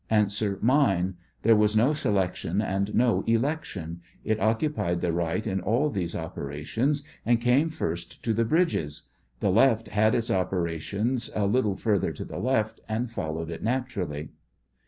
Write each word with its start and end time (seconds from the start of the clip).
A, 0.09 0.25
Mine; 0.61 1.13
there 1.43 1.55
vpas 1.55 1.75
no 1.75 1.93
selection 1.93 2.59
and 2.59 2.95
no 2.95 3.23
election; 3.27 4.01
it 4.23 4.39
occupied 4.39 4.99
the 4.99 5.13
right 5.13 5.45
in 5.45 5.61
all 5.61 5.91
these 5.91 6.15
operations, 6.15 7.03
and 7.23 7.39
came 7.39 7.69
first 7.69 8.23
to 8.23 8.33
the 8.33 8.43
bridges; 8.43 9.09
the 9.41 9.51
left 9.51 9.89
had 9.89 10.15
its 10.15 10.31
operations 10.31 11.29
a 11.35 11.45
little 11.45 11.75
further 11.75 12.11
to 12.13 12.25
the 12.25 12.39
left, 12.39 12.81
and 12.89 13.11
followed 13.11 13.51
it 13.51 13.61
naturally. 13.61 14.29